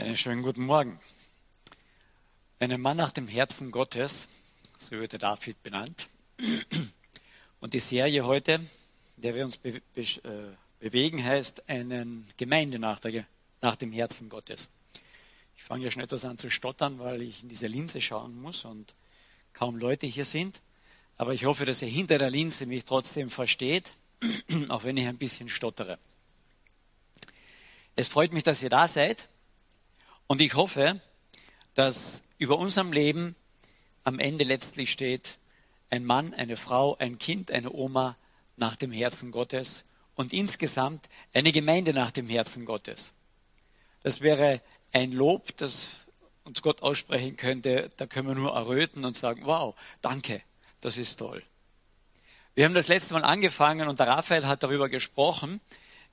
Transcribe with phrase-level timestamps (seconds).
[0.00, 0.98] Einen schönen guten Morgen.
[2.58, 4.26] Ein Mann nach dem Herzen Gottes,
[4.78, 6.08] so wird der David benannt.
[7.60, 8.64] Und die Serie heute,
[9.18, 12.06] der wir uns be be äh, bewegen, heißt eine
[12.38, 13.26] Gemeinde nach, der,
[13.60, 14.70] nach dem Herzen Gottes.
[15.58, 18.64] Ich fange ja schon etwas an zu stottern, weil ich in diese Linse schauen muss
[18.64, 18.94] und
[19.52, 20.62] kaum Leute hier sind.
[21.18, 23.92] Aber ich hoffe, dass ihr hinter der Linse mich trotzdem versteht,
[24.70, 25.98] auch wenn ich ein bisschen stottere.
[27.96, 29.28] Es freut mich, dass ihr da seid.
[30.30, 31.00] Und ich hoffe,
[31.74, 33.34] dass über unserem Leben
[34.04, 35.38] am Ende letztlich steht,
[35.90, 38.14] ein Mann, eine Frau, ein Kind, eine Oma
[38.54, 39.82] nach dem Herzen Gottes
[40.14, 43.10] und insgesamt eine Gemeinde nach dem Herzen Gottes.
[44.04, 44.62] Das wäre
[44.92, 45.88] ein Lob, das
[46.44, 47.90] uns Gott aussprechen könnte.
[47.96, 50.42] Da können wir nur erröten und sagen, wow, danke,
[50.80, 51.42] das ist toll.
[52.54, 55.60] Wir haben das letzte Mal angefangen und der Raphael hat darüber gesprochen,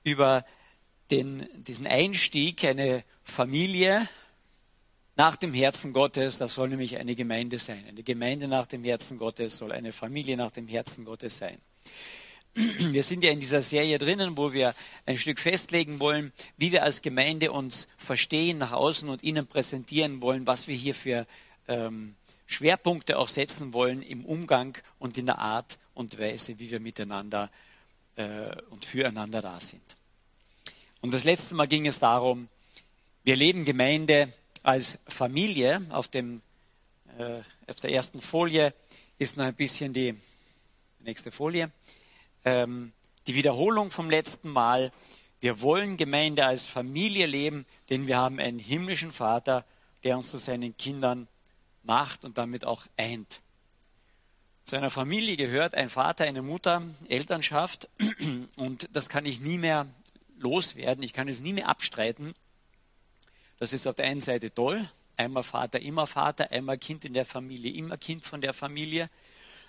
[0.02, 0.44] über
[1.10, 4.08] den, diesen Einstieg, eine Familie
[5.16, 7.84] nach dem Herzen Gottes, das soll nämlich eine Gemeinde sein.
[7.88, 11.58] Eine Gemeinde nach dem Herzen Gottes soll eine Familie nach dem Herzen Gottes sein.
[12.54, 14.74] Wir sind ja in dieser Serie drinnen, wo wir
[15.06, 20.22] ein Stück festlegen wollen, wie wir als Gemeinde uns verstehen, nach außen und innen präsentieren
[20.22, 21.26] wollen, was wir hier für
[21.68, 22.14] ähm,
[22.46, 27.50] Schwerpunkte auch setzen wollen im Umgang und in der Art und Weise, wie wir miteinander
[28.16, 29.97] äh, und füreinander da sind.
[31.00, 32.48] Und das letzte Mal ging es darum,
[33.22, 34.32] wir leben Gemeinde
[34.62, 35.80] als Familie.
[35.90, 36.42] Auf, dem,
[37.18, 38.74] äh, auf der ersten Folie
[39.18, 40.14] ist noch ein bisschen die
[41.00, 41.70] nächste Folie.
[42.44, 42.92] Ähm,
[43.26, 44.92] die Wiederholung vom letzten Mal.
[45.40, 49.64] Wir wollen Gemeinde als Familie leben, denn wir haben einen himmlischen Vater,
[50.02, 51.28] der uns zu seinen Kindern
[51.84, 53.40] macht und damit auch eint.
[54.64, 57.88] Zu einer Familie gehört ein Vater, eine Mutter, Elternschaft
[58.56, 59.86] und das kann ich nie mehr
[60.38, 61.02] loswerden.
[61.02, 62.34] Ich kann es nie mehr abstreiten.
[63.58, 64.88] Das ist auf der einen Seite toll.
[65.16, 69.10] Einmal Vater, immer Vater, einmal Kind in der Familie, immer Kind von der Familie.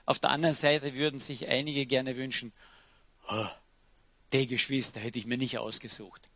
[0.05, 2.53] Auf der anderen Seite würden sich einige gerne wünschen,
[3.29, 3.47] oh,
[4.31, 6.29] die Geschwister hätte ich mir nicht ausgesucht.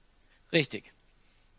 [0.51, 0.93] Richtig.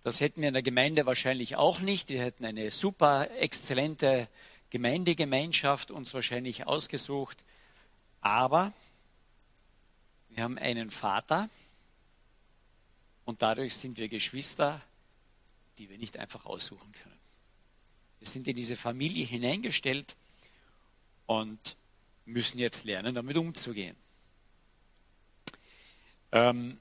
[0.03, 2.10] Das hätten wir in der Gemeinde wahrscheinlich auch nicht.
[2.10, 4.28] Wir hätten eine super exzellente
[4.70, 7.43] Gemeindegemeinschaft uns wahrscheinlich ausgesucht.
[8.20, 8.72] Aber
[10.28, 11.49] wir haben einen Vater,
[13.25, 14.81] und dadurch sind wir Geschwister,
[15.79, 17.19] die wir nicht einfach aussuchen können.
[18.21, 20.17] Wir sind in diese Familie hineingestellt
[21.27, 21.77] und
[22.27, 23.97] müssen jetzt lernen, damit umzugehen.
[26.33, 26.79] Ähm,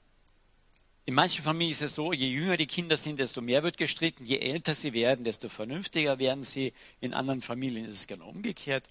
[1.06, 4.24] in manchen Familien ist es so, je jünger die Kinder sind, desto mehr wird gestritten,
[4.24, 6.72] je älter sie werden, desto vernünftiger werden sie.
[7.00, 8.84] In anderen Familien ist es genau umgekehrt.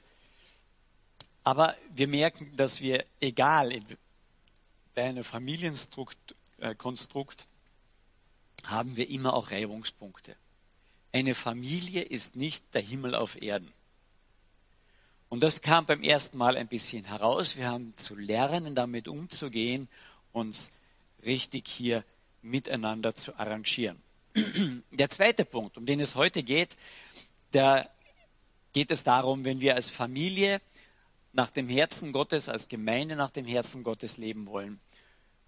[1.43, 3.81] Aber wir merken, dass wir, egal
[4.93, 6.75] bei einem Familienkonstrukt, äh,
[8.65, 10.35] haben wir immer auch Reibungspunkte.
[11.11, 13.71] Eine Familie ist nicht der Himmel auf Erden.
[15.29, 17.57] Und das kam beim ersten Mal ein bisschen heraus.
[17.57, 19.89] Wir haben zu lernen, damit umzugehen,
[20.31, 20.71] uns
[21.25, 22.03] richtig hier
[22.41, 24.01] miteinander zu arrangieren.
[24.91, 26.77] Der zweite Punkt, um den es heute geht,
[27.51, 27.87] da
[28.73, 30.61] geht es darum, wenn wir als Familie
[31.31, 34.79] nach dem Herzen Gottes, als Gemeinde nach dem Herzen Gottes leben wollen,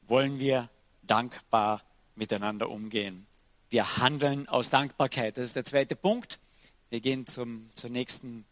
[0.07, 0.69] wollen wir
[1.07, 1.81] dankbar
[2.15, 3.27] miteinander umgehen.
[3.69, 5.37] Wir handeln aus Dankbarkeit.
[5.37, 6.39] Das ist der zweite Punkt.
[6.89, 8.45] Wir gehen zum, zur nächsten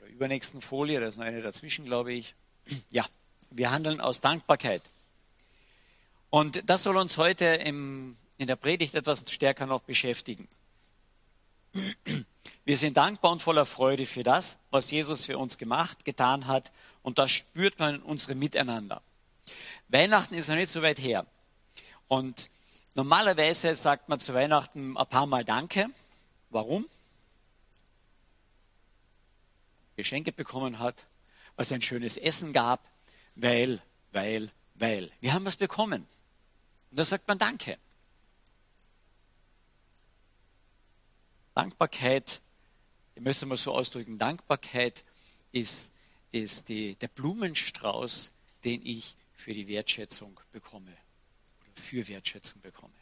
[0.00, 1.00] oder übernächsten Folie.
[1.00, 2.34] Da ist noch eine dazwischen, glaube ich.
[2.90, 3.04] Ja,
[3.50, 4.82] wir handeln aus Dankbarkeit.
[6.28, 10.48] Und das soll uns heute im, in der Predigt etwas stärker noch beschäftigen.
[12.64, 16.70] Wir sind dankbar und voller Freude für das, was Jesus für uns gemacht, getan hat.
[17.02, 19.02] Und das spürt man in unserem Miteinander.
[19.88, 21.26] Weihnachten ist noch nicht so weit her.
[22.10, 22.50] Und
[22.94, 25.88] Normalerweise sagt man zu Weihnachten ein paar Mal Danke.
[26.50, 26.86] Warum?
[29.96, 31.06] Geschenke bekommen hat,
[31.54, 32.84] weil es ein schönes Essen gab,
[33.36, 33.80] weil,
[34.12, 35.10] weil, weil.
[35.20, 36.06] Wir haben was bekommen.
[36.90, 37.78] Und da sagt man Danke.
[41.54, 42.40] Dankbarkeit,
[43.14, 45.04] ich möchte mal so ausdrücken, Dankbarkeit
[45.52, 45.90] ist,
[46.32, 48.32] ist die, der Blumenstrauß,
[48.64, 50.96] den ich für die Wertschätzung bekomme
[51.80, 52.92] für Wertschätzung bekomme.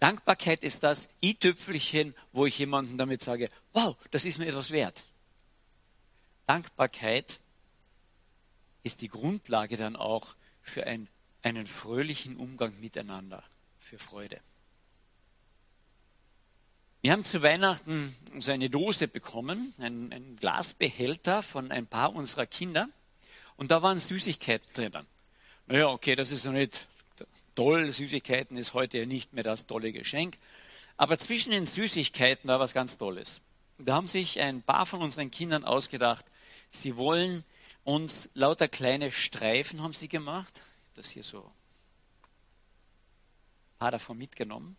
[0.00, 5.04] Dankbarkeit ist das i-Tüpfelchen, wo ich jemandem damit sage, wow, das ist mir etwas wert.
[6.46, 7.40] Dankbarkeit
[8.82, 11.08] ist die Grundlage dann auch für ein,
[11.42, 13.42] einen fröhlichen Umgang miteinander,
[13.78, 14.40] für Freude.
[17.00, 22.46] Wir haben zu Weihnachten so eine Dose bekommen, einen, einen Glasbehälter von ein paar unserer
[22.46, 22.88] Kinder
[23.56, 25.06] und da waren Süßigkeiten drinnen.
[25.66, 26.86] Naja, okay, das ist noch nicht
[27.54, 27.90] toll.
[27.90, 30.38] Süßigkeiten ist heute ja nicht mehr das tolle Geschenk.
[30.96, 33.40] Aber zwischen den Süßigkeiten war was ganz Tolles.
[33.78, 36.24] Da haben sich ein paar von unseren Kindern ausgedacht,
[36.70, 37.44] sie wollen
[37.82, 40.62] uns lauter kleine Streifen haben sie gemacht.
[40.94, 41.50] Das hier so ein
[43.78, 44.76] paar davon mitgenommen.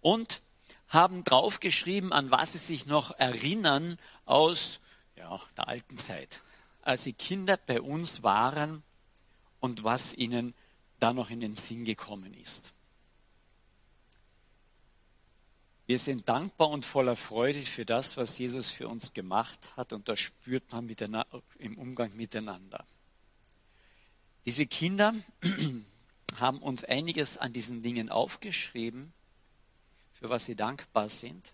[0.00, 0.42] Und
[0.88, 4.80] haben draufgeschrieben, an was sie sich noch erinnern aus
[5.16, 6.40] ja, der alten Zeit,
[6.82, 8.82] als sie Kinder bei uns waren
[9.60, 10.54] und was ihnen
[10.98, 12.72] da noch in den Sinn gekommen ist.
[15.86, 20.08] Wir sind dankbar und voller Freude für das, was Jesus für uns gemacht hat und
[20.08, 20.88] das spürt man
[21.58, 22.84] im Umgang miteinander.
[24.46, 25.14] Diese Kinder
[26.40, 29.12] haben uns einiges an diesen Dingen aufgeschrieben,
[30.12, 31.52] für was sie dankbar sind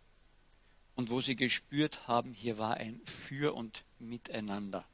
[0.94, 4.84] und wo sie gespürt haben, hier war ein Für und Miteinander.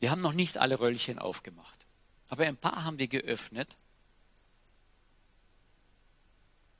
[0.00, 1.86] Wir haben noch nicht alle Röllchen aufgemacht,
[2.28, 3.76] aber ein paar haben wir geöffnet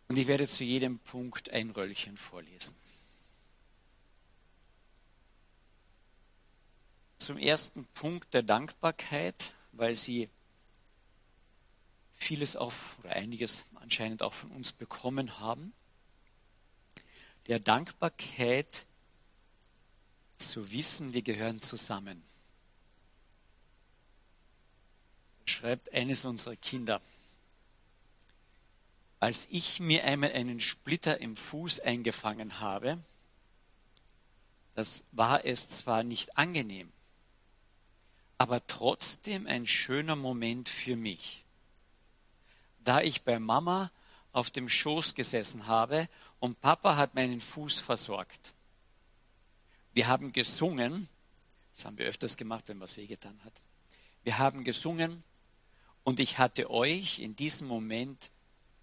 [0.09, 2.75] und ich werde zu jedem Punkt ein Röllchen vorlesen.
[7.19, 10.31] Zum ersten Punkt der Dankbarkeit, weil sie
[12.15, 15.73] vieles auf oder einiges anscheinend auch von uns bekommen haben.
[17.47, 18.87] Der Dankbarkeit
[20.39, 22.23] zu wissen, wir gehören zusammen.
[25.49, 27.01] Schreibt eines unserer Kinder
[29.21, 32.99] als ich mir einmal einen Splitter im Fuß eingefangen habe,
[34.75, 36.93] das war es zwar nicht angenehm,
[38.39, 41.45] aber trotzdem ein schöner Moment für mich.
[42.85, 43.91] Da ich bei Mama
[44.33, 46.09] auf dem Schoß gesessen habe
[46.39, 48.53] und Papa hat meinen Fuß versorgt.
[49.95, 51.09] Wir haben gesungen,
[51.75, 53.53] das haben wir öfters gemacht, wenn was wehgetan hat.
[54.23, 55.25] Wir haben gesungen
[56.09, 58.31] und ich hatte euch in diesem Moment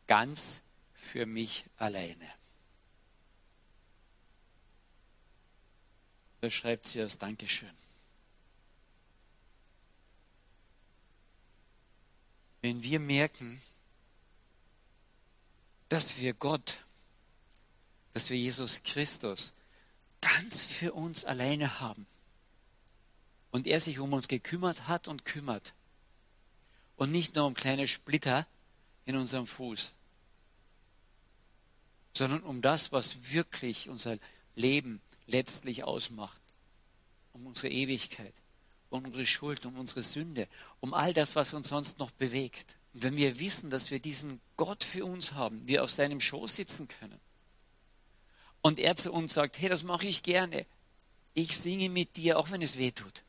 [0.06, 0.62] ganz
[0.94, 2.30] für mich alleine.
[6.42, 7.72] Da schreibt sie als Dankeschön.
[12.62, 13.60] Wenn wir merken,
[15.90, 16.78] dass wir Gott,
[18.14, 19.52] dass wir Jesus Christus
[20.22, 22.06] ganz für uns alleine haben
[23.50, 25.74] und er sich um uns gekümmert hat und kümmert
[26.98, 28.48] und nicht nur um kleine Splitter
[29.06, 29.92] in unserem Fuß,
[32.14, 34.18] sondern um das, was wirklich unser
[34.56, 36.42] Leben letztlich ausmacht,
[37.34, 38.34] um unsere Ewigkeit,
[38.90, 40.48] um unsere Schuld, um unsere Sünde,
[40.80, 42.76] um all das, was uns sonst noch bewegt.
[42.94, 46.56] Und wenn wir wissen, dass wir diesen Gott für uns haben, wir auf seinem Schoß
[46.56, 47.20] sitzen können,
[48.62, 50.66] und er zu uns sagt, hey, das mache ich gerne,
[51.36, 53.25] ich singe mit dir, auch wenn es weh tut.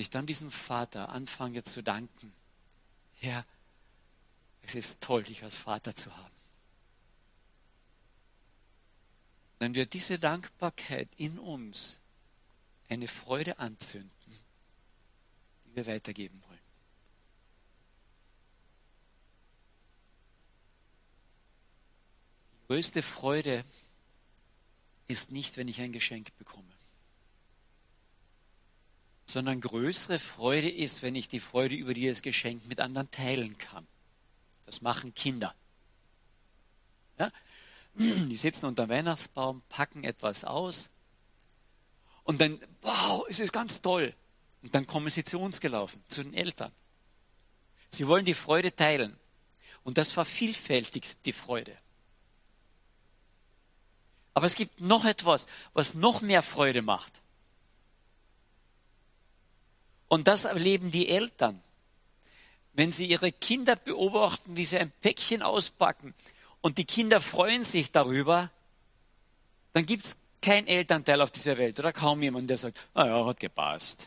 [0.00, 2.32] Ich dann diesem Vater anfange zu danken,
[3.16, 3.44] Herr,
[4.62, 6.34] es ist toll, dich als Vater zu haben.
[9.58, 12.00] Wenn wir diese Dankbarkeit in uns
[12.88, 14.10] eine Freude anzünden,
[15.66, 16.58] die wir weitergeben wollen.
[22.54, 23.66] Die größte Freude
[25.08, 26.72] ist nicht, wenn ich ein Geschenk bekomme,
[29.30, 33.86] sondern größere Freude ist, wenn ich die Freude über dieses Geschenk mit anderen teilen kann.
[34.66, 35.54] Das machen Kinder.
[37.18, 37.30] Ja?
[37.94, 40.90] Die sitzen unter dem Weihnachtsbaum, packen etwas aus
[42.24, 44.14] und dann, wow, es ist ganz toll.
[44.62, 46.72] Und dann kommen sie zu uns gelaufen, zu den Eltern.
[47.90, 49.18] Sie wollen die Freude teilen.
[49.82, 51.76] Und das vervielfältigt die Freude.
[54.34, 57.22] Aber es gibt noch etwas, was noch mehr Freude macht.
[60.10, 61.62] Und das erleben die Eltern
[62.72, 66.14] wenn sie ihre Kinder beobachten, wie sie ein Päckchen auspacken
[66.60, 68.50] und die Kinder freuen sich darüber,
[69.72, 73.26] dann gibt es kein Elternteil auf dieser Welt oder kaum jemand, der sagt, ah ja,
[73.26, 74.06] hat gepasst.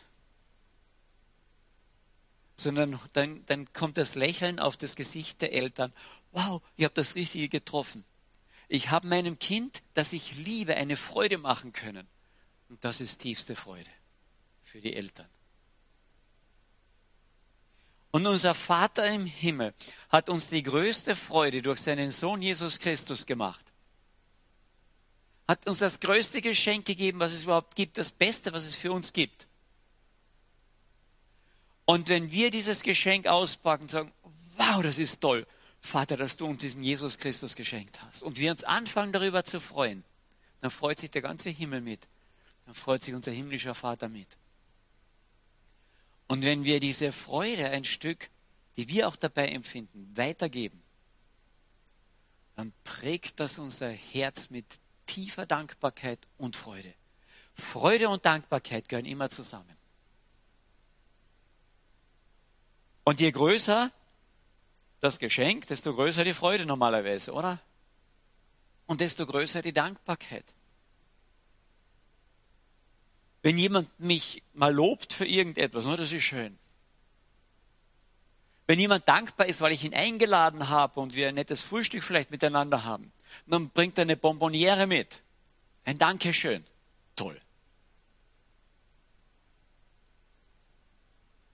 [2.56, 5.92] Sondern dann, dann kommt das Lächeln auf das Gesicht der Eltern.
[6.32, 8.04] Wow, ich habe das Richtige getroffen.
[8.70, 12.08] Ich habe meinem Kind, das ich liebe, eine Freude machen können.
[12.70, 13.90] Und das ist tiefste Freude
[14.64, 15.28] für die Eltern.
[18.14, 19.74] Und unser Vater im Himmel
[20.10, 23.66] hat uns die größte Freude durch seinen Sohn Jesus Christus gemacht.
[25.48, 28.92] Hat uns das größte Geschenk gegeben, was es überhaupt gibt, das Beste, was es für
[28.92, 29.48] uns gibt.
[31.86, 34.12] Und wenn wir dieses Geschenk auspacken und sagen,
[34.58, 35.48] wow, das ist toll,
[35.82, 39.60] Vater, dass du uns diesen Jesus Christus geschenkt hast, und wir uns anfangen darüber zu
[39.60, 40.04] freuen,
[40.62, 42.08] dann freut sich der ganze Himmel mit.
[42.68, 44.28] Dann freut sich unser himmlischer Vater mit.
[46.28, 48.30] Und wenn wir diese Freude ein Stück
[48.76, 50.82] die wir auch dabei empfinden, weitergeben,
[52.56, 54.66] dann prägt das unser Herz mit
[55.06, 56.94] tiefer Dankbarkeit und Freude.
[57.56, 59.76] Freude und Dankbarkeit gehören immer zusammen.
[63.04, 63.92] Und je größer
[65.02, 67.60] das Geschenk, desto größer die Freude normalerweise, oder?
[68.86, 70.46] Und desto größer die Dankbarkeit.
[73.44, 76.58] Wenn jemand mich mal lobt für irgendetwas, das ist schön.
[78.66, 82.32] Wenn jemand dankbar ist, weil ich ihn eingeladen habe und wir ein nettes Frühstück vielleicht
[82.32, 83.12] miteinander haben,
[83.46, 85.22] dann bringt er eine Bonboniere mit.
[85.84, 86.64] Ein Dankeschön.
[87.18, 87.40] Toll.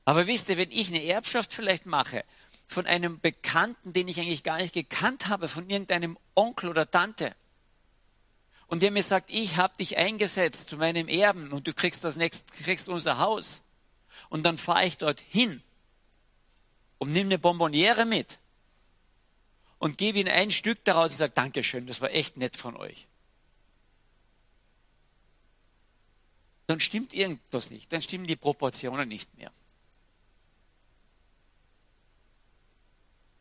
[0.06, 2.24] Aber wisst ihr, wenn ich eine Erbschaft vielleicht mache
[2.68, 7.36] von einem Bekannten, den ich eigentlich gar nicht gekannt habe, von irgendeinem Onkel oder Tante,
[8.70, 12.16] und der mir sagt, ich habe dich eingesetzt zu meinem Erben und du kriegst das
[12.16, 13.64] nächste, kriegst unser Haus.
[14.30, 15.64] Und dann fahre ich dort hin
[17.00, 18.38] und nimm eine Bonboniere mit
[19.80, 23.08] und gebe ihm ein Stück daraus und sage, Dankeschön, das war echt nett von euch.
[26.68, 29.52] Dann stimmt irgendwas nicht, dann stimmen die Proportionen nicht mehr.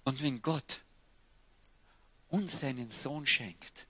[0.05, 0.81] Und wenn Gott
[2.31, 3.87] uns seinen Sohn schenkt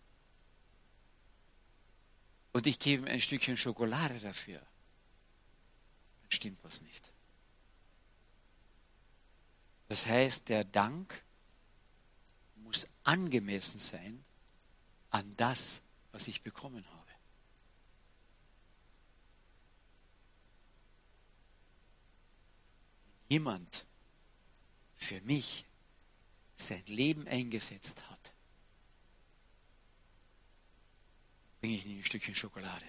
[2.58, 7.08] und ich gebe ihm ein Stückchen Schokolade dafür, dann stimmt was nicht.
[9.86, 11.22] Das heißt, der Dank
[12.56, 14.24] muss angemessen sein
[15.10, 17.12] an das, was ich bekommen habe.
[23.28, 23.86] Jemand
[24.96, 25.64] für mich
[26.56, 28.32] sein Leben eingesetzt hat,
[31.68, 32.86] bringe ich ihm ein Stückchen Schokolade.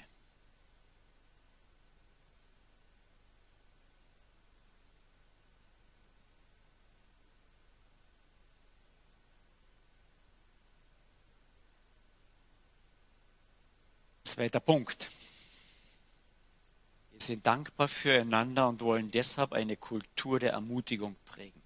[14.24, 15.10] Zweiter Punkt.
[17.12, 21.62] Wir sind dankbar füreinander und wollen deshalb eine Kultur der Ermutigung prägen.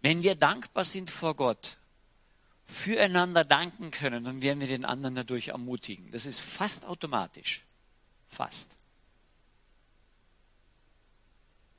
[0.00, 1.78] Wenn wir dankbar sind vor Gott,
[2.66, 6.10] füreinander danken können, dann werden wir den anderen dadurch ermutigen.
[6.10, 7.64] Das ist fast automatisch.
[8.26, 8.76] Fast.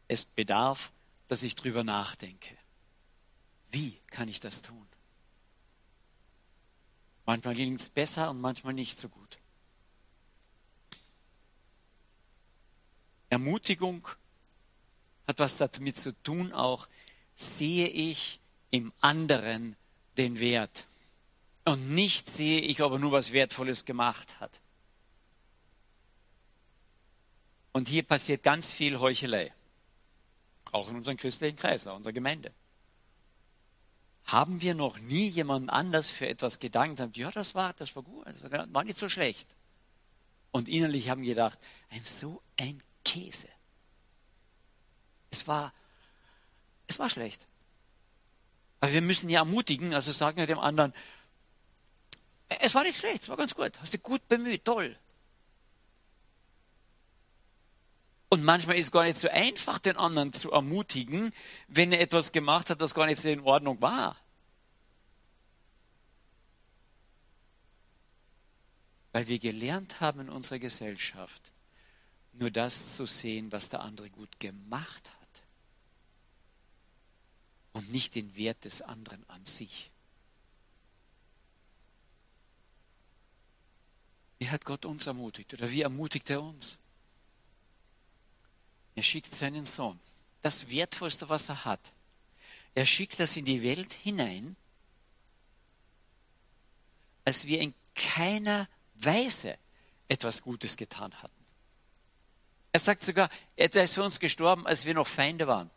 [0.08, 0.92] Es bedarf,
[1.28, 2.58] dass ich drüber nachdenke.
[3.72, 4.88] Wie kann ich das tun?
[7.26, 9.38] Manchmal gelingt es besser und manchmal nicht so gut.
[13.30, 14.08] Ermutigung
[15.28, 16.88] hat was damit zu tun, auch
[17.36, 18.40] sehe ich
[18.72, 19.76] im anderen
[20.18, 20.86] den Wert.
[21.66, 24.62] Und nicht sehe ich, ob er nur was Wertvolles gemacht hat.
[27.74, 29.54] Und hier passiert ganz viel Heuchelei.
[30.72, 32.54] Auch in unserem christlichen Kreis, in unserer Gemeinde.
[34.26, 37.00] Haben wir noch nie jemand anders für etwas gedankt?
[37.00, 39.48] Haben, ja, das war, das war gut, das war nicht so schlecht.
[40.52, 41.60] Und innerlich haben wir gedacht,
[41.90, 43.48] ein so ein Käse.
[45.30, 45.72] Es war
[46.88, 47.46] es war schlecht.
[48.80, 50.94] Aber wir müssen ja ermutigen, also sagen wir dem anderen,
[52.48, 54.96] es war nicht schlecht, es war ganz gut, hast du gut bemüht, toll.
[58.30, 61.34] Und manchmal ist es gar nicht so einfach, den anderen zu ermutigen,
[61.68, 64.18] wenn er etwas gemacht hat, das gar nicht so in Ordnung war.
[69.14, 71.52] Weil wir gelernt haben in unserer Gesellschaft,
[72.34, 75.17] nur das zu sehen, was der andere gut gemacht hat
[77.78, 79.92] und nicht den Wert des anderen an sich.
[84.40, 86.78] Wie hat Gott uns ermutigt oder wie ermutigt er uns?
[88.96, 90.00] Er schickt seinen Sohn,
[90.42, 91.94] das Wertvollste, was er hat.
[92.74, 94.56] Er schickt das in die Welt hinein,
[97.26, 99.56] als wir in keiner Weise
[100.08, 101.46] etwas Gutes getan hatten.
[102.72, 105.70] Er sagt sogar, er ist für uns gestorben, als wir noch Feinde waren.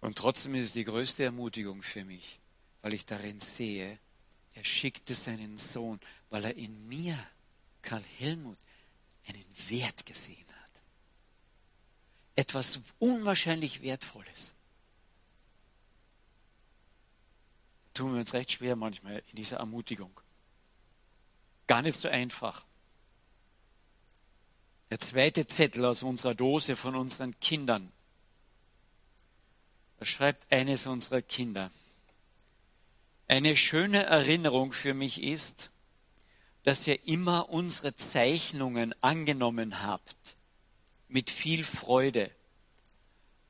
[0.00, 2.38] Und trotzdem ist es die größte Ermutigung für mich,
[2.82, 3.98] weil ich darin sehe,
[4.54, 6.00] er schickte seinen Sohn,
[6.30, 7.18] weil er in mir,
[7.82, 8.58] Karl Helmut,
[9.26, 10.70] einen Wert gesehen hat.
[12.36, 14.54] Etwas unwahrscheinlich Wertvolles.
[17.94, 20.20] Tun wir uns recht schwer manchmal in dieser Ermutigung.
[21.66, 22.64] Gar nicht so einfach.
[24.90, 27.92] Der zweite Zettel aus unserer Dose von unseren Kindern
[29.98, 31.70] da schreibt eines unserer Kinder.
[33.26, 35.70] Eine schöne Erinnerung für mich ist,
[36.62, 40.36] dass ihr immer unsere Zeichnungen angenommen habt,
[41.08, 42.30] mit viel Freude,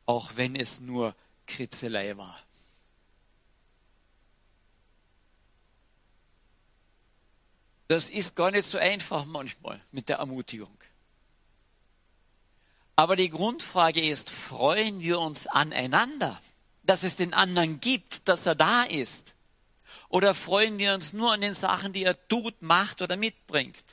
[0.07, 1.15] auch wenn es nur
[1.47, 2.43] Kritzelei war.
[7.89, 10.77] Das ist gar nicht so einfach manchmal mit der Ermutigung.
[12.99, 16.37] Aber die Grundfrage ist, freuen wir uns aneinander,
[16.83, 19.37] dass es den anderen gibt, dass er da ist?
[20.09, 23.85] Oder freuen wir uns nur an den Sachen, die er tut, macht oder mitbringt?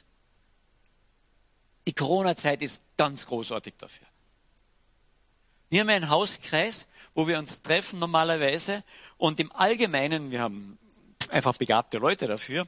[1.88, 4.08] Die Corona-Zeit ist ganz großartig dafür.
[5.70, 8.84] Wir haben einen Hauskreis, wo wir uns treffen normalerweise
[9.20, 10.80] und im Allgemeinen, wir haben
[11.30, 12.68] einfach begabte Leute dafür,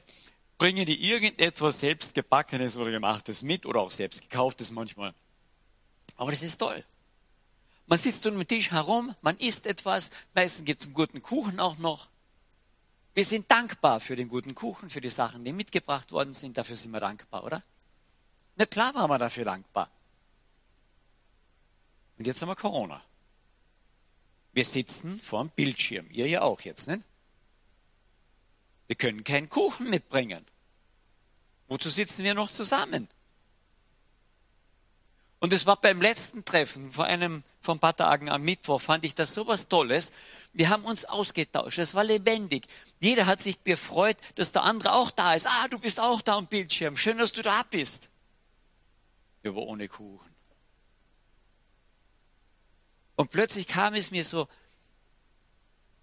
[0.56, 5.14] bringen die irgendetwas selbstgebackenes oder gemachtes mit oder auch selbst gekauftes manchmal.
[6.16, 6.84] Aber das ist toll.
[7.86, 11.58] Man sitzt um den Tisch herum, man isst etwas, meistens gibt es einen guten Kuchen
[11.58, 12.08] auch noch.
[13.14, 16.56] Wir sind dankbar für den guten Kuchen, für die Sachen, die mitgebracht worden sind.
[16.56, 17.62] Dafür sind wir dankbar, oder?
[18.56, 19.90] Na klar waren wir dafür dankbar.
[22.18, 23.02] Und jetzt haben wir Corona.
[24.52, 26.08] Wir sitzen vor dem Bildschirm.
[26.10, 27.02] Ihr ja auch jetzt, nicht?
[28.86, 30.44] Wir können keinen Kuchen mitbringen.
[31.68, 33.08] Wozu sitzen wir noch zusammen?
[35.40, 39.04] Und es war beim letzten Treffen vor einem, vor ein paar Tagen am Mittwoch, fand
[39.04, 40.12] ich das so was Tolles.
[40.52, 41.78] Wir haben uns ausgetauscht.
[41.78, 42.66] Es war lebendig.
[43.00, 45.46] Jeder hat sich gefreut, dass der andere auch da ist.
[45.46, 46.96] Ah, du bist auch da am Bildschirm.
[46.96, 48.08] Schön, dass du da bist.
[49.44, 50.34] Aber ohne Kuchen.
[53.14, 54.48] Und plötzlich kam es mir so,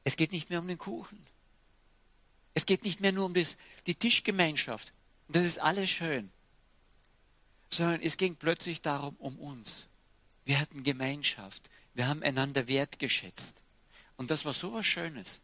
[0.04, 1.22] es geht nicht mehr um den Kuchen.
[2.54, 4.94] Es geht nicht mehr nur um das, die Tischgemeinschaft.
[5.28, 6.32] Das ist alles schön.
[7.76, 9.86] Sondern es ging plötzlich darum, um uns.
[10.46, 11.70] Wir hatten Gemeinschaft.
[11.94, 13.54] Wir haben einander wertgeschätzt.
[14.16, 15.42] Und das war so was Schönes.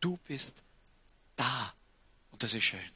[0.00, 0.64] Du bist
[1.36, 1.72] da.
[2.32, 2.90] Und das ist schön.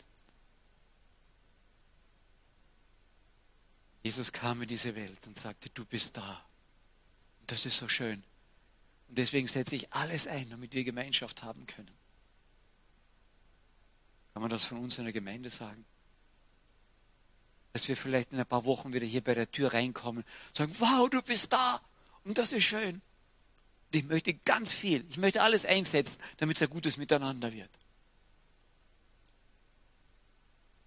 [4.03, 6.45] Jesus kam in diese Welt und sagte, du bist da.
[7.43, 8.25] Und das ist so schön.
[9.09, 11.97] Und deswegen setze ich alles ein, damit wir Gemeinschaft haben können.
[14.33, 15.85] Kann man das von uns in der Gemeinde sagen?
[17.73, 20.73] Dass wir vielleicht in ein paar Wochen wieder hier bei der Tür reinkommen und sagen,
[20.79, 21.81] wow, du bist da.
[22.25, 22.97] Und das ist schön.
[22.97, 27.71] Und ich möchte ganz viel, ich möchte alles einsetzen, damit es ein gutes Miteinander wird.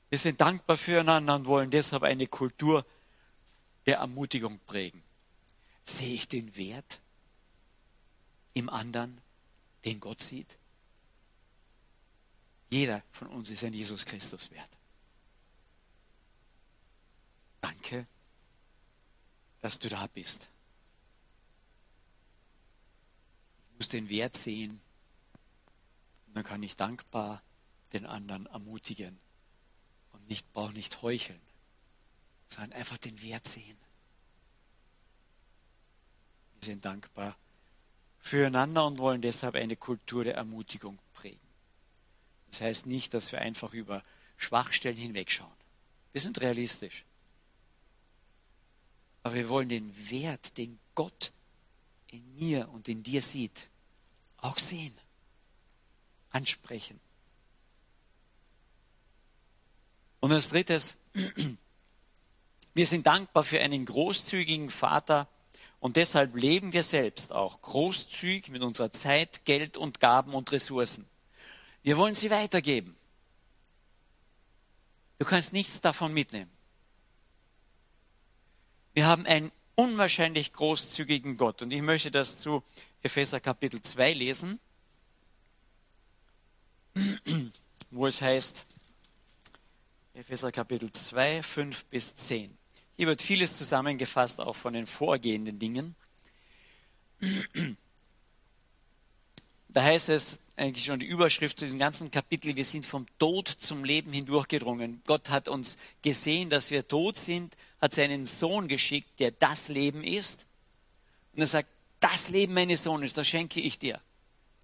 [0.10, 2.86] Wir sind dankbar füreinander und wollen deshalb eine Kultur
[3.86, 5.02] der Ermutigung prägen.
[5.86, 7.02] Sehe ich den Wert
[8.54, 9.20] im anderen,
[9.86, 10.58] den Gott sieht?
[12.70, 14.70] Jeder von uns ist ein Jesus Christus wert.
[17.64, 18.06] Danke,
[19.62, 20.50] dass du da bist.
[23.72, 24.82] Ich muss den Wert sehen
[26.28, 27.42] und dann kann ich dankbar
[27.94, 29.18] den anderen ermutigen
[30.12, 31.40] und nicht brauche nicht heucheln,
[32.50, 33.78] sondern einfach den Wert sehen.
[36.60, 37.38] Wir sind dankbar
[38.20, 41.40] füreinander und wollen deshalb eine Kultur der Ermutigung prägen.
[42.50, 44.04] Das heißt nicht, dass wir einfach über
[44.36, 45.50] Schwachstellen hinwegschauen.
[46.12, 47.06] Wir sind realistisch.
[49.24, 51.32] Aber wir wollen den Wert, den Gott
[52.08, 53.70] in mir und in dir sieht,
[54.38, 54.94] auch sehen,
[56.30, 57.00] ansprechen.
[60.20, 60.96] Und als drittes,
[62.74, 65.28] wir sind dankbar für einen großzügigen Vater,
[65.84, 71.06] und deshalb leben wir selbst auch großzügig mit unserer Zeit, Geld und Gaben und Ressourcen.
[71.82, 72.96] Wir wollen sie weitergeben.
[75.20, 76.50] Du kannst nichts davon mitnehmen.
[78.94, 81.62] Wir haben einen unwahrscheinlich großzügigen Gott.
[81.62, 82.64] Und ich möchte das zu
[83.02, 84.60] Epheser Kapitel 2 lesen,
[87.92, 88.66] wo es heißt,
[90.14, 92.56] Epheser Kapitel 2, 5 bis 10.
[92.96, 95.96] Hier wird vieles zusammengefasst, auch von den vorgehenden Dingen.
[99.70, 103.48] Da heißt es eigentlich schon die Überschrift zu diesem ganzen Kapitel, wir sind vom Tod
[103.48, 105.02] zum Leben hindurchgedrungen.
[105.06, 110.04] Gott hat uns gesehen, dass wir tot sind, hat seinen Sohn geschickt, der das Leben
[110.04, 110.46] ist.
[111.34, 114.00] Und er sagt, das Leben meines Sohnes, das schenke ich dir.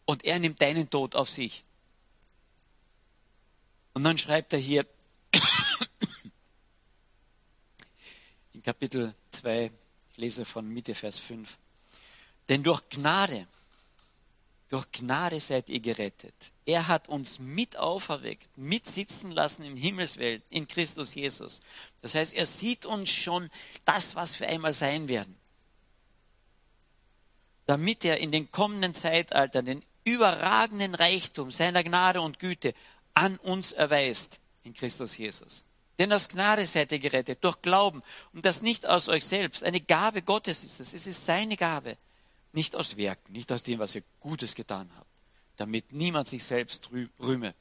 [0.05, 1.63] Und er nimmt deinen Tod auf sich.
[3.93, 4.85] Und dann schreibt er hier,
[8.53, 9.71] in Kapitel 2,
[10.11, 11.57] ich lese von Mitte Vers 5.
[12.47, 13.47] Denn durch Gnade,
[14.69, 16.53] durch Gnade seid ihr gerettet.
[16.65, 21.59] Er hat uns mit auferweckt, mitsitzen lassen im Himmelswelt, in Christus Jesus.
[22.01, 23.49] Das heißt, er sieht uns schon
[23.85, 25.35] das, was wir einmal sein werden.
[27.65, 32.73] Damit er in den kommenden Zeitaltern den überragenden Reichtum seiner Gnade und Güte
[33.15, 35.63] an uns erweist in Christus Jesus.
[35.97, 38.03] Denn aus Gnade seid ihr gerettet, durch Glauben.
[38.33, 39.63] Und das nicht aus euch selbst.
[39.63, 40.93] Eine Gabe Gottes ist es.
[40.93, 41.97] Es ist seine Gabe.
[42.51, 45.07] Nicht aus Werken, nicht aus dem, was ihr Gutes getan habt.
[45.57, 47.53] Damit niemand sich selbst rühme.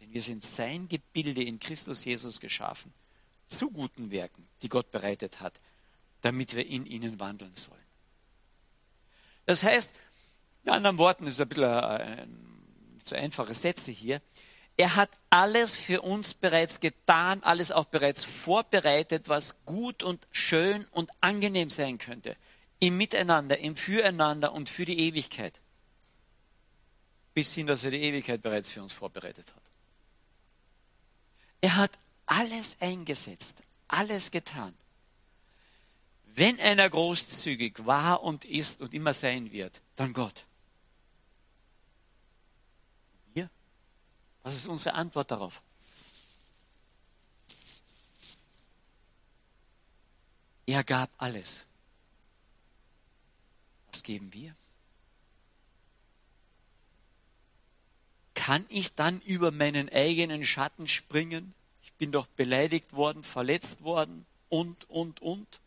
[0.00, 2.92] Denn wir sind sein Gebilde in Christus Jesus geschaffen.
[3.48, 5.60] Zu guten Werken, die Gott bereitet hat,
[6.20, 7.78] damit wir in ihnen wandeln sollen.
[9.46, 9.90] Das heißt,
[10.64, 12.26] in anderen Worten, das ist ein bisschen äh,
[12.94, 14.20] nicht so einfache Sätze hier.
[14.76, 20.86] Er hat alles für uns bereits getan, alles auch bereits vorbereitet, was gut und schön
[20.92, 22.36] und angenehm sein könnte.
[22.80, 25.60] Im Miteinander, im Füreinander und für die Ewigkeit.
[27.34, 29.62] Bis hin, dass er die Ewigkeit bereits für uns vorbereitet hat.
[31.60, 34.74] Er hat alles eingesetzt, alles getan.
[36.24, 40.44] Wenn einer großzügig war und ist und immer sein wird, dann Gott.
[44.42, 45.62] Was ist unsere Antwort darauf?
[50.66, 51.64] Er gab alles.
[53.92, 54.54] Was geben wir?
[58.34, 61.54] Kann ich dann über meinen eigenen Schatten springen?
[61.82, 65.60] Ich bin doch beleidigt worden, verletzt worden und, und, und.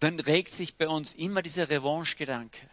[0.00, 2.70] Dann regt sich bei uns immer dieser Revanche-Gedanke.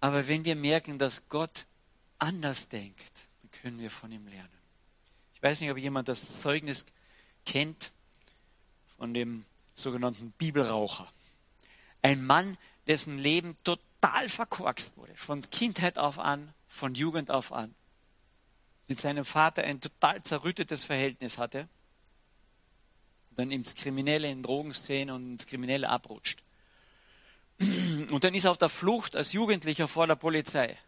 [0.00, 1.66] Aber wenn wir merken, dass Gott
[2.18, 4.48] anders denkt, dann können wir von ihm lernen.
[5.34, 6.86] Ich weiß nicht, ob jemand das Zeugnis
[7.44, 7.92] kennt
[8.96, 11.10] von dem sogenannten Bibelraucher.
[12.02, 12.56] Ein Mann,
[12.86, 17.74] dessen Leben total verkorkst wurde, von Kindheit auf an, von Jugend auf an.
[18.88, 21.68] Mit seinem Vater ein total zerrüttetes Verhältnis hatte.
[23.32, 26.42] dann ins Kriminelle, in Drogenszenen und ins Kriminelle abrutscht.
[28.10, 30.78] Und dann ist er auf der Flucht als Jugendlicher vor der Polizei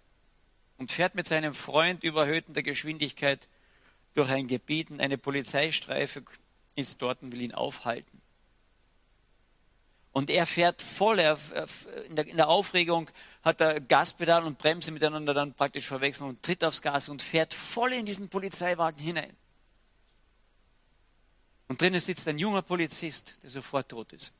[0.79, 3.49] und fährt mit seinem Freund überhöhter Geschwindigkeit
[4.15, 6.23] durch ein Gebiet und eine Polizeistreife
[6.79, 8.23] ist dort und will ihn aufhalten.
[10.13, 11.39] Und er fährt voll, er,
[12.09, 13.11] in, der, in der Aufregung
[13.43, 17.55] hat er Gaspedal und Bremse miteinander dann praktisch verwechselt und tritt aufs Gas und fährt
[17.55, 19.37] voll in diesen Polizeiwagen hinein.
[21.69, 24.33] Und drinnen sitzt ein junger Polizist, der sofort tot ist.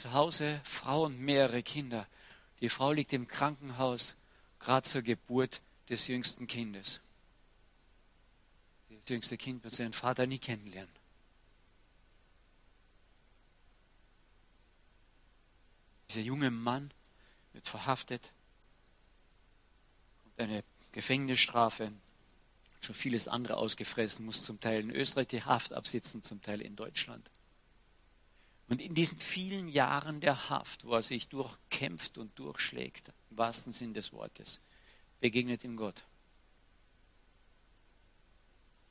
[0.00, 2.06] zu Hause Frau und mehrere Kinder.
[2.60, 4.14] Die Frau liegt im Krankenhaus,
[4.58, 7.00] gerade zur Geburt des jüngsten Kindes.
[9.00, 10.94] Das jüngste Kind wird seinen Vater nie kennenlernen.
[16.08, 16.90] Dieser junge Mann
[17.52, 18.32] wird verhaftet,
[20.24, 21.92] kommt eine Gefängnisstrafe,
[22.80, 26.74] schon vieles andere ausgefressen, muss zum Teil in Österreich die Haft absitzen, zum Teil in
[26.74, 27.30] Deutschland.
[28.68, 33.72] Und in diesen vielen Jahren der Haft, wo er sich durchkämpft und durchschlägt, im wahrsten
[33.72, 34.60] Sinn des Wortes,
[35.20, 36.04] begegnet ihm Gott.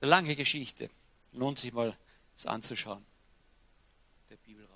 [0.01, 0.89] Lange Geschichte.
[1.33, 1.95] Lohnt sich mal,
[2.37, 3.05] es anzuschauen.
[4.29, 4.73] Der Bibelraucher.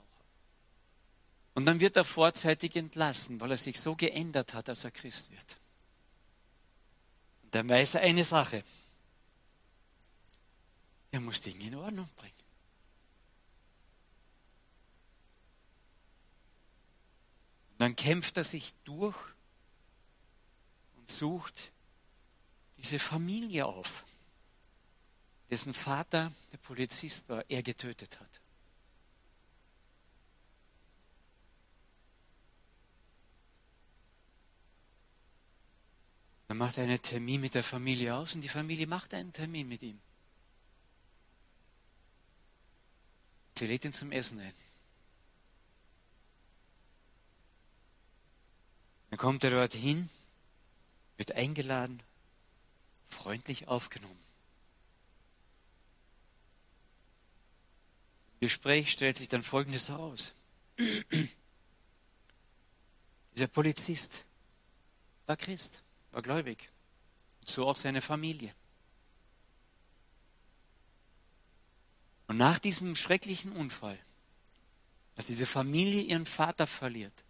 [1.55, 5.31] Und dann wird er vorzeitig entlassen, weil er sich so geändert hat, dass er Christ
[5.31, 5.57] wird.
[7.43, 8.63] Und dann weiß er eine Sache.
[11.12, 12.43] Er muss Dinge in Ordnung bringen.
[17.83, 19.17] dann kämpft er sich durch
[20.95, 21.73] und sucht
[22.77, 24.05] diese Familie auf,
[25.54, 28.42] dessen Vater der Polizist war, er getötet hat.
[36.48, 39.68] Dann macht er einen Termin mit der Familie aus und die Familie macht einen Termin
[39.68, 40.02] mit ihm.
[43.56, 44.54] Sie lädt ihn zum Essen ein.
[49.12, 50.10] Dann kommt er dorthin,
[51.18, 52.02] wird eingeladen,
[53.06, 54.22] freundlich aufgenommen.
[58.43, 60.34] Gespräch stellt sich dann Folgendes heraus.
[63.34, 64.25] Dieser Polizist
[65.25, 66.69] war Christ, war gläubig.
[67.39, 68.53] Und so auch seine Familie.
[72.27, 73.97] Und nach diesem schrecklichen Unfall,
[75.15, 77.23] als diese Familie ihren Vater verliert,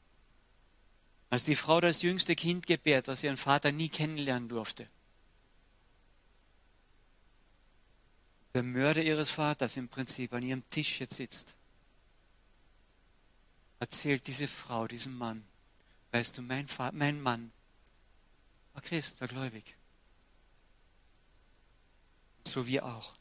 [1.30, 4.88] als die Frau das jüngste Kind gebärt, was ihren Vater nie kennenlernen durfte.
[8.54, 11.54] Der Mörder ihres Vaters im Prinzip an ihrem Tisch jetzt sitzt.
[13.80, 15.44] Erzählt diese Frau, diesem Mann,
[16.12, 17.52] weißt du, mein, Vater, mein Mann
[18.74, 19.76] war Christ, war gläubig.
[22.54, 23.16] so wir auch.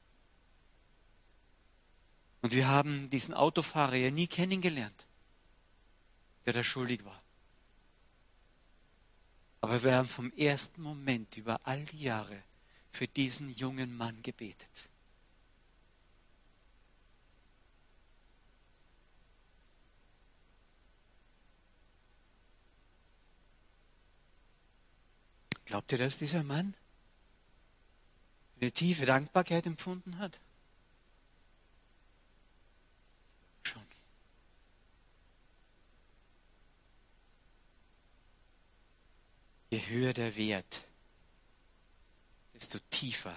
[2.43, 5.07] Und wir haben diesen Autofahrer ja nie kennengelernt,
[6.45, 7.21] der da schuldig war.
[9.61, 12.43] Aber wir haben vom ersten Moment über all die Jahre
[12.91, 14.91] für diesen jungen Mann gebetet.
[25.73, 26.75] Glaubt ihr, dass dieser Mann
[28.61, 30.39] eine tiefe Dankbarkeit empfunden hat?
[33.63, 33.83] Schon.
[39.71, 40.85] Je höher der Wert,
[42.53, 43.35] desto tiefer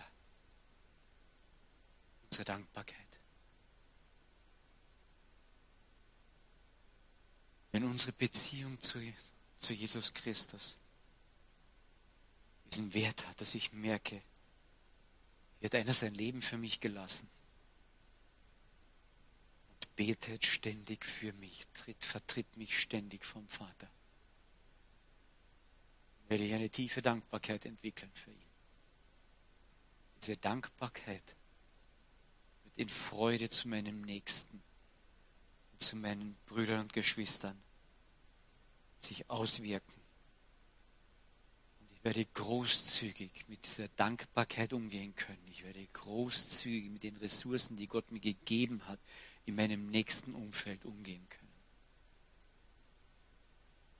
[2.25, 2.99] unsere Dankbarkeit.
[7.71, 8.99] Wenn unsere Beziehung zu,
[9.57, 10.77] zu Jesus Christus
[12.71, 14.21] diesen Wert hat, dass ich merke,
[15.59, 17.29] hier hat einer sein Leben für mich gelassen
[19.69, 23.89] und betet ständig für mich, tritt, vertritt mich ständig vom Vater.
[26.27, 28.39] Werde ich eine tiefe Dankbarkeit entwickeln für ihn.
[30.21, 31.35] Diese Dankbarkeit
[32.63, 34.63] wird in Freude zu meinem Nächsten
[35.85, 37.61] zu meinen Brüdern und Geschwistern
[38.99, 40.04] sich auswirken
[42.05, 45.43] werde großzügig mit dieser Dankbarkeit umgehen können.
[45.49, 48.99] Ich werde großzügig mit den Ressourcen, die Gott mir gegeben hat,
[49.47, 51.49] in meinem nächsten Umfeld umgehen können.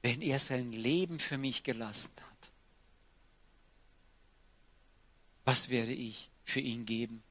[0.03, 2.51] Wenn er sein Leben für mich gelassen hat,
[5.43, 7.23] was werde ich für ihn geben?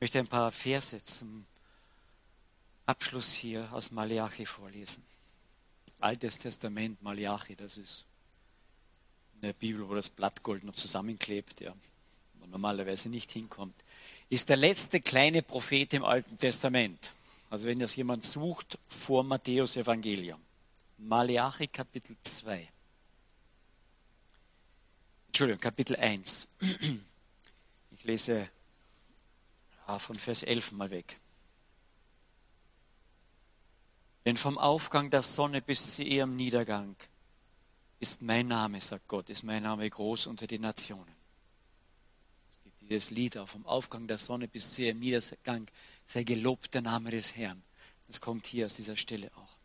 [0.00, 1.44] Ich möchte ein paar Verse zum
[2.86, 5.04] Abschluss hier aus Malachi vorlesen.
[5.98, 8.06] Altes Testament, Malachi, das ist
[9.42, 11.74] eine Bibel, wo das Blattgold noch zusammenklebt, ja,
[12.38, 13.74] wo normalerweise nicht hinkommt,
[14.30, 17.12] ist der letzte kleine Prophet im Alten Testament.
[17.50, 20.40] Also wenn das jemand sucht, vor Matthäus Evangelium.
[20.96, 22.66] Malachi Kapitel 2.
[25.26, 26.46] Entschuldigung, Kapitel 1.
[27.90, 28.48] Ich lese
[29.98, 31.18] von Vers 11 mal weg.
[34.24, 36.96] Denn vom Aufgang der Sonne bis zu ihrem Niedergang
[37.98, 41.14] ist mein Name, sagt Gott, ist mein Name groß unter den Nationen.
[42.46, 45.66] Es gibt dieses Lied auch vom Aufgang der Sonne bis zu ihrem Niedergang,
[46.06, 47.62] sei gelobt der Name des Herrn.
[48.06, 49.56] Das kommt hier aus dieser Stelle auch.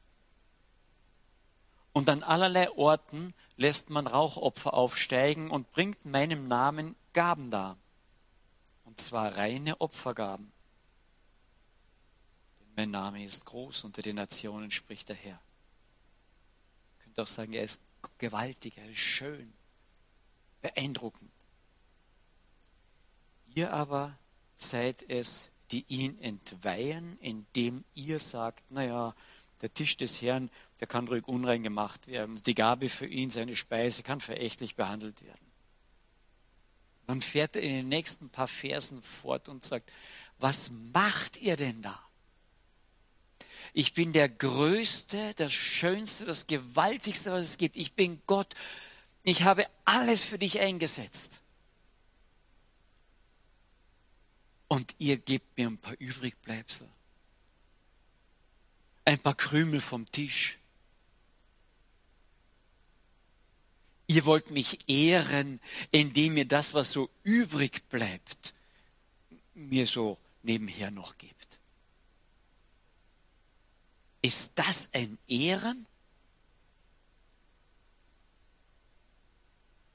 [1.91, 7.77] Und an allerlei Orten lässt man Rauchopfer aufsteigen und bringt meinem Namen Gaben dar
[8.85, 10.51] und zwar reine Opfergaben.
[12.59, 15.41] Denn mein Name ist groß unter den Nationen, spricht der Herr.
[16.93, 17.81] Ihr könnt auch sagen, er ist
[18.17, 19.53] gewaltig, er ist schön,
[20.61, 21.31] beeindruckend.
[23.53, 24.17] Ihr aber
[24.57, 29.15] seid es, die ihn entweihen, indem ihr sagt, naja,
[29.61, 32.41] der Tisch des Herrn, der kann ruhig unrein gemacht werden.
[32.43, 35.44] Die Gabe für ihn, seine Speise, kann verächtlich behandelt werden.
[37.07, 39.91] Dann fährt er in den nächsten paar Versen fort und sagt,
[40.39, 41.99] was macht ihr denn da?
[43.73, 47.75] Ich bin der Größte, das Schönste, das Gewaltigste, was es gibt.
[47.75, 48.53] Ich bin Gott.
[49.23, 51.41] Ich habe alles für dich eingesetzt.
[54.67, 56.87] Und ihr gebt mir ein paar Übrigbleibsel.
[59.03, 60.57] Ein paar Krümel vom Tisch.
[64.07, 65.59] Ihr wollt mich ehren,
[65.91, 68.53] indem ihr das, was so übrig bleibt,
[69.53, 71.59] mir so nebenher noch gebt.
[74.21, 75.85] Ist das ein Ehren?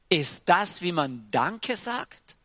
[0.08, 2.36] Ist das, wie man Danke sagt?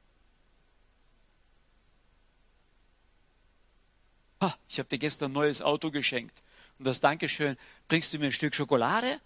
[4.41, 6.43] Ha, ich habe dir gestern ein neues Auto geschenkt.
[6.77, 9.19] Und das Dankeschön, bringst du mir ein Stück Schokolade?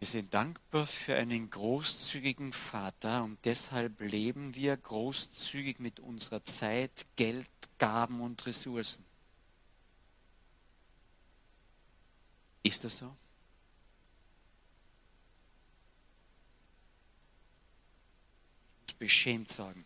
[0.00, 7.04] Wir sind dankbar für einen großzügigen Vater und deshalb leben wir großzügig mit unserer Zeit,
[7.16, 9.04] Geld, Gaben und Ressourcen.
[12.62, 13.14] Ist das so?
[18.86, 19.84] Ich muss beschämt sagen,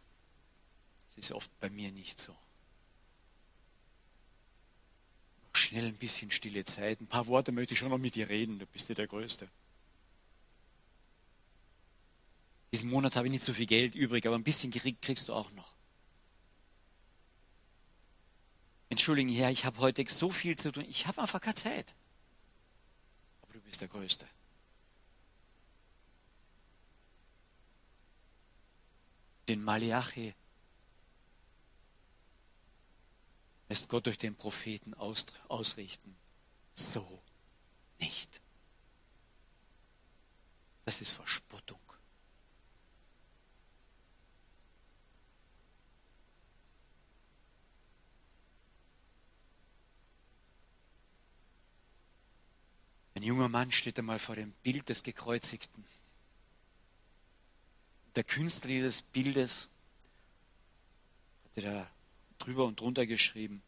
[1.09, 2.37] es ist oft bei mir nicht so.
[5.55, 8.61] Schnell ein bisschen stille Zeit, ein paar Worte möchte ich schon noch mit dir reden,
[8.61, 9.48] du bist ja der Größte.
[12.74, 15.32] Diesen Monat habe ich nicht so viel Geld übrig, aber ein bisschen krieg, kriegst du
[15.32, 15.76] auch noch.
[18.90, 21.94] entschuldigen, Herr, ich habe heute so viel zu tun, ich habe einfach keine Zeit.
[23.42, 24.26] Aber du bist der Größte.
[29.48, 30.34] Den Malachi
[33.68, 36.16] lässt Gott durch den Propheten ausrichten.
[36.72, 37.22] So
[38.00, 38.40] nicht.
[40.84, 41.78] Das ist Verspottung.
[53.13, 55.84] Ein junger Mann steht einmal vor dem Bild des Gekreuzigten.
[58.16, 59.68] Der Künstler dieses Bildes
[61.44, 61.90] hatte da
[62.38, 63.62] drüber und drunter geschrieben,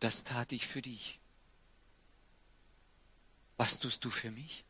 [0.00, 1.18] das tat ich für dich.
[3.56, 4.64] Was tust du für mich?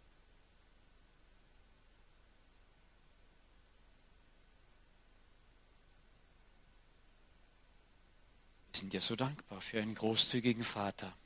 [8.72, 11.16] Wir sind ja so dankbar für einen großzügigen Vater.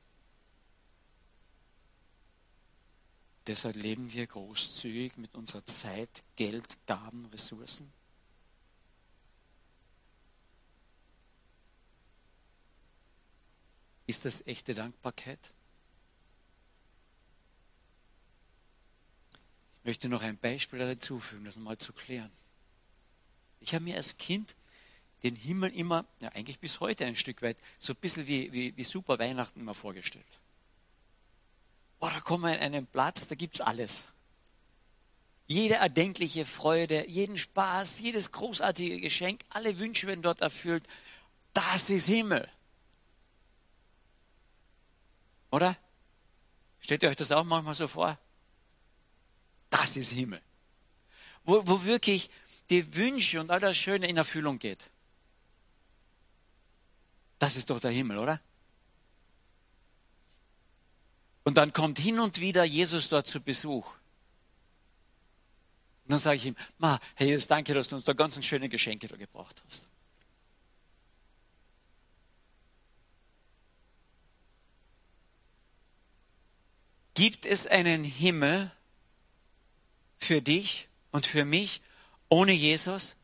[3.48, 7.90] Deshalb leben wir großzügig mit unserer Zeit, Geld, Gaben, Ressourcen.
[14.06, 15.38] Ist das echte Dankbarkeit?
[19.78, 22.30] Ich möchte noch ein Beispiel dazu fügen, das mal zu klären.
[23.61, 24.56] Ich habe mir als Kind
[25.22, 28.76] den Himmel immer, ja eigentlich bis heute ein Stück weit, so ein bisschen wie, wie,
[28.76, 30.40] wie super Weihnachten immer vorgestellt.
[31.98, 34.04] Boah, da kommen wir an einen Platz, da gibt's alles.
[35.46, 40.87] Jede erdenkliche Freude, jeden Spaß, jedes großartige Geschenk, alle Wünsche werden dort erfüllt.
[41.54, 42.48] Das ist Himmel.
[45.50, 45.76] Oder?
[46.80, 48.18] Stellt ihr euch das auch manchmal so vor?
[49.70, 50.40] Das ist Himmel.
[51.44, 52.30] Wo, wo wirklich
[52.70, 54.90] die Wünsche und all das Schöne in Erfüllung geht.
[57.38, 58.40] Das ist doch der Himmel, oder?
[61.48, 63.87] Und dann kommt hin und wieder Jesus dort zu Besuch.
[66.04, 68.68] Und dann sage ich ihm, Ma, hey, Jesus, danke, dass du uns da ganz schöne
[68.68, 69.88] Geschenke da gebracht hast.
[77.14, 78.70] Gibt es einen Himmel
[80.18, 81.80] für dich und für mich
[82.28, 83.14] ohne Jesus?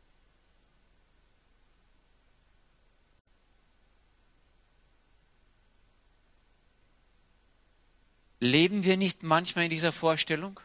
[8.45, 10.59] Leben wir nicht manchmal in dieser Vorstellung?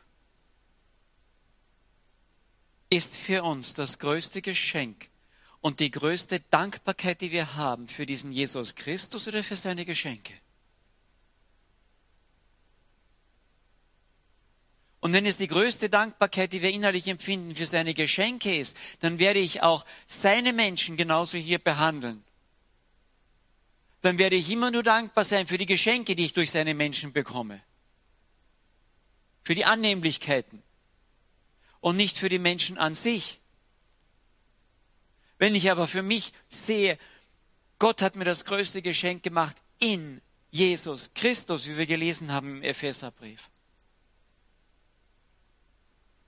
[2.91, 5.09] Ist für uns das größte Geschenk
[5.61, 10.35] und die größte Dankbarkeit, die wir haben für diesen Jesus Christus oder für seine Geschenke?
[15.01, 19.19] Und wenn es die größte Dankbarkeit, die wir innerlich empfinden, für seine Geschenke ist, dann
[19.19, 22.23] werde ich auch seine Menschen genauso hier behandeln.
[24.03, 27.15] Dann werde ich immer nur dankbar sein für die Geschenke, die ich durch seine Menschen
[27.15, 27.63] bekomme.
[29.43, 30.63] Für die Annehmlichkeiten.
[31.81, 33.41] Und nicht für die Menschen an sich.
[35.39, 36.99] Wenn ich aber für mich sehe,
[37.79, 42.63] Gott hat mir das größte Geschenk gemacht in Jesus Christus, wie wir gelesen haben im
[42.63, 43.49] Epheserbrief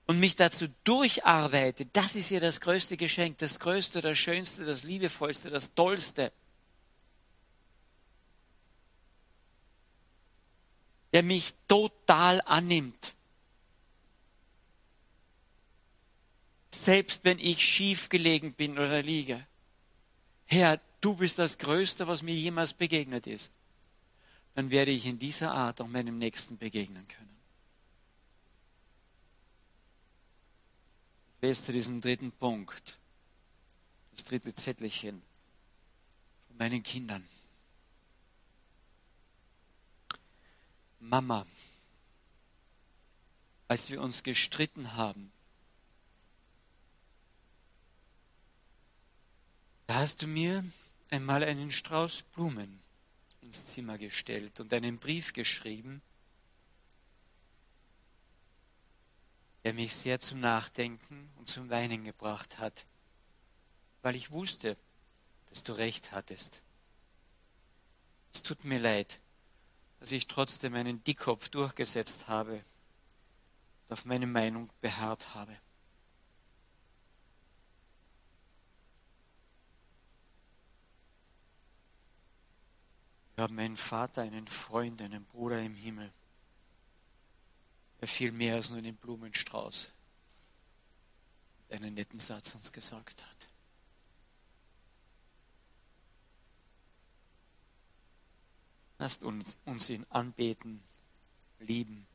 [0.05, 4.83] und mich dazu durcharbeite, das ist ja das größte Geschenk, das größte, das schönste, das
[4.83, 6.31] liebevollste, das tollste.
[11.13, 13.15] Der mich total annimmt.
[16.71, 19.45] Selbst wenn ich schief gelegen bin oder liege.
[20.45, 23.51] Herr, du bist das Größte, was mir jemals begegnet ist.
[24.55, 27.33] Dann werde ich in dieser Art auch meinem Nächsten begegnen können.
[31.43, 32.97] lese diesen dritten Punkt,
[34.15, 35.21] das dritte Zettelchen
[36.47, 37.25] von meinen Kindern.
[41.09, 41.45] Mama,
[43.67, 45.31] als wir uns gestritten haben,
[49.87, 50.63] da hast du mir
[51.09, 52.81] einmal einen Strauß Blumen
[53.41, 56.01] ins Zimmer gestellt und einen Brief geschrieben,
[59.65, 62.85] der mich sehr zum Nachdenken und zum Weinen gebracht hat,
[64.01, 64.77] weil ich wusste,
[65.49, 66.61] dass du recht hattest.
[68.33, 69.19] Es tut mir leid,
[70.03, 72.55] dass ich trotzdem einen Dickkopf durchgesetzt habe
[73.85, 75.55] und auf meine Meinung beharrt habe.
[83.35, 86.11] Wir haben einen Vater, einen Freund, einen Bruder im Himmel
[88.01, 89.89] der viel mehr als nur einen Blumenstrauß
[91.69, 93.52] einen netten Satz uns gesagt hat.
[99.03, 100.81] Lasst uns, uns ihn anbeten,
[101.59, 102.07] lieben,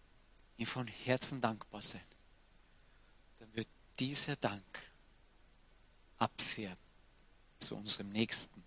[0.57, 2.01] ihm von Herzen dankbar sein.
[3.39, 3.69] Dann wird
[3.99, 4.65] dieser Dank
[6.17, 6.83] abfärben
[7.59, 8.65] zu unserem Nächsten.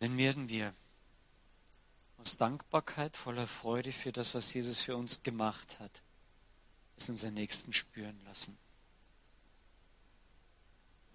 [0.00, 0.74] Dann werden wir
[2.16, 6.02] aus Dankbarkeit, voller Freude für das, was Jesus für uns gemacht hat,
[6.96, 8.58] es unseren Nächsten spüren lassen.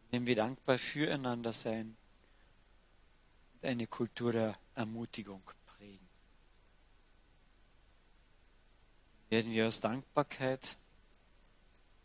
[0.06, 1.98] Indem wir dankbar füreinander sein
[3.62, 6.08] eine Kultur der Ermutigung prägen.
[9.30, 10.78] Werden wir aus Dankbarkeit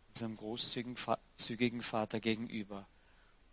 [0.09, 2.87] unserem großzügigen Vater gegenüber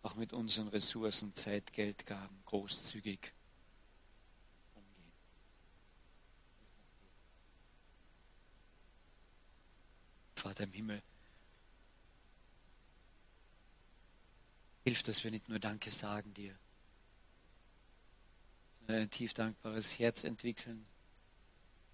[0.04, 3.34] auch mit unseren Ressourcen, Zeit, Geld, Gaben großzügig
[4.76, 5.12] umgehen.
[10.36, 11.02] Vater im Himmel,
[14.84, 16.56] hilf, dass wir nicht nur Danke sagen dir,
[18.93, 20.85] ein tief dankbares Herz entwickeln,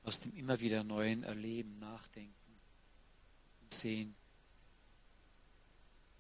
[0.04, 2.34] aus dem immer wieder neuen Erleben, Nachdenken
[3.62, 4.16] und Sehen,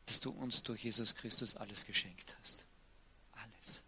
[0.05, 2.65] dass du uns durch Jesus Christus alles geschenkt hast.
[3.33, 3.81] Alles.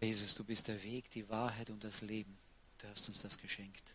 [0.00, 2.36] Jesus, du bist der Weg, die Wahrheit und das Leben.
[2.78, 3.94] Du hast uns das geschenkt.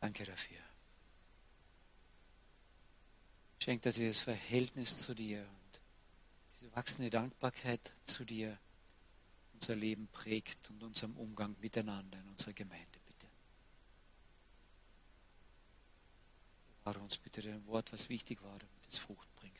[0.00, 0.69] Danke dafür.
[3.62, 5.80] Schenk, dass dieses Verhältnis zu dir und
[6.54, 8.58] diese wachsende Dankbarkeit zu dir
[9.52, 12.98] unser Leben prägt und unseren Umgang miteinander in unserer Gemeinde.
[13.06, 13.26] Bitte.
[16.78, 19.59] Bewahre uns bitte dein Wort, was wichtig war, damit es Frucht bringt.